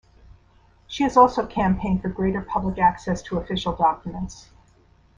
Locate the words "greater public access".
2.09-3.21